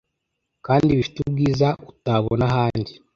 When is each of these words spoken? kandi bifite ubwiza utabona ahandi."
kandi 0.65 0.89
bifite 0.97 1.17
ubwiza 1.21 1.67
utabona 1.91 2.43
ahandi." 2.49 2.91